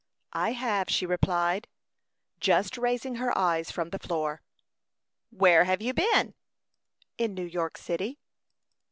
[0.33, 1.67] "I have," she replied,
[2.39, 4.41] just raising her eyes from the floor.
[5.29, 6.33] "Where have you been?"
[7.19, 8.17] "In New York city."